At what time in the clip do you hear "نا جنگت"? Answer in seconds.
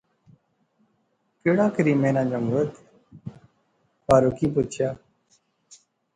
2.15-2.69